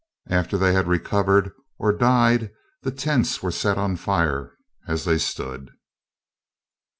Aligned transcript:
After 0.31 0.57
they 0.57 0.73
had 0.73 0.87
recovered 0.87 1.51
or 1.77 1.93
died, 1.95 2.49
the 2.81 2.89
tents 2.89 3.43
were 3.43 3.51
set 3.51 3.77
on 3.77 3.97
fire 3.97 4.57
as 4.87 5.05
they 5.05 5.19
stood. 5.19 5.69